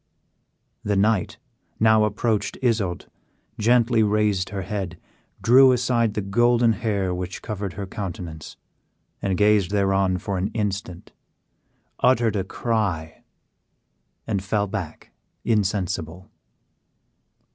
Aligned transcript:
The 0.83 0.95
knight 0.95 1.37
now 1.79 2.05
approached 2.05 2.57
Isoude, 2.63 3.05
gently 3.59 4.01
raised 4.01 4.49
her 4.49 4.63
head, 4.63 4.97
drew 5.43 5.71
aside 5.71 6.15
the 6.15 6.23
golden 6.23 6.73
hair 6.73 7.13
which 7.13 7.43
covered 7.43 7.73
her 7.73 7.85
countenance, 7.85 8.57
gazed 9.35 9.69
thereon 9.69 10.17
for 10.17 10.39
an 10.39 10.47
instant, 10.55 11.11
uttered 11.99 12.35
a 12.35 12.43
cry, 12.43 13.23
and 14.25 14.43
fell 14.43 14.65
back 14.65 15.11
insensible. 15.45 16.31